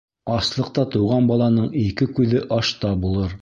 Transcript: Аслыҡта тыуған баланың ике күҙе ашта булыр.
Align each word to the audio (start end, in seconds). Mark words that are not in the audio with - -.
Аслыҡта 0.35 0.85
тыуған 0.95 1.27
баланың 1.33 1.67
ике 1.83 2.09
күҙе 2.21 2.43
ашта 2.59 2.95
булыр. 3.07 3.29